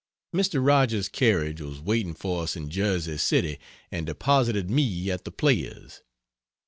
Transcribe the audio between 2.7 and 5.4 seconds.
Jersey City and deposited me at the